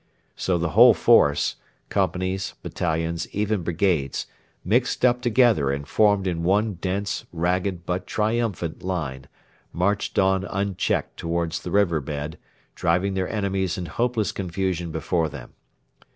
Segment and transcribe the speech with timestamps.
[0.35, 1.57] So the whole force
[1.89, 4.25] companies, battalions, even brigades
[4.65, 9.27] mixed up together and formed in one dense, ragged, but triumphant line,
[9.71, 12.39] marched on unchecked towards the river bed,
[12.73, 15.53] driving their enemies in hopeless confusion before them.